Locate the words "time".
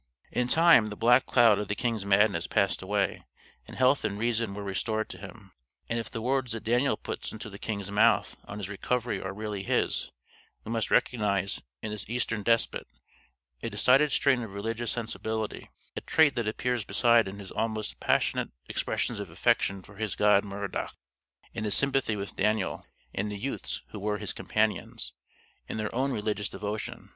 0.47-0.89